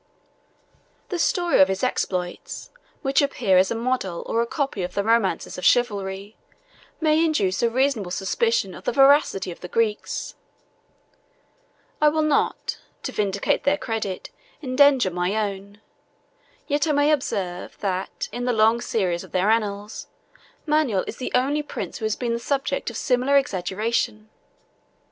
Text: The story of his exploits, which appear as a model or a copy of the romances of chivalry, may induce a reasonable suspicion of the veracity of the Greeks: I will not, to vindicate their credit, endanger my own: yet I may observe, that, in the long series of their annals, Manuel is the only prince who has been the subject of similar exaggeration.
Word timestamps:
The 1.09 1.19
story 1.19 1.61
of 1.61 1.67
his 1.67 1.83
exploits, 1.83 2.71
which 3.03 3.21
appear 3.21 3.59
as 3.59 3.69
a 3.69 3.75
model 3.75 4.23
or 4.25 4.41
a 4.41 4.47
copy 4.47 4.81
of 4.81 4.95
the 4.95 5.03
romances 5.03 5.59
of 5.59 5.63
chivalry, 5.63 6.35
may 6.99 7.23
induce 7.23 7.61
a 7.61 7.69
reasonable 7.69 8.09
suspicion 8.09 8.73
of 8.73 8.85
the 8.85 8.91
veracity 8.91 9.51
of 9.51 9.59
the 9.59 9.67
Greeks: 9.67 10.33
I 12.01 12.09
will 12.09 12.23
not, 12.23 12.79
to 13.03 13.11
vindicate 13.11 13.63
their 13.63 13.77
credit, 13.77 14.31
endanger 14.63 15.11
my 15.11 15.35
own: 15.35 15.81
yet 16.65 16.87
I 16.87 16.93
may 16.93 17.11
observe, 17.11 17.77
that, 17.81 18.27
in 18.31 18.45
the 18.45 18.53
long 18.53 18.81
series 18.81 19.23
of 19.23 19.33
their 19.33 19.51
annals, 19.51 20.07
Manuel 20.65 21.03
is 21.05 21.17
the 21.17 21.31
only 21.35 21.61
prince 21.61 21.99
who 21.99 22.05
has 22.05 22.15
been 22.15 22.33
the 22.33 22.39
subject 22.39 22.89
of 22.89 22.97
similar 22.97 23.37
exaggeration. 23.37 24.31